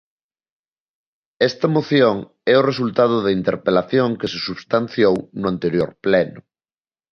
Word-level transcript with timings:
Esta 1.49 1.67
moción 1.75 2.15
é 2.53 2.55
o 2.57 2.65
resultado 2.69 3.15
da 3.25 3.31
interpelación 3.39 4.09
que 4.19 4.27
se 4.31 4.39
substanciou 4.47 5.15
no 5.39 5.47
anterior 5.53 5.89
pleno. 6.05 6.39